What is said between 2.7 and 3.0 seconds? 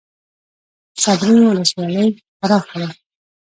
ده؟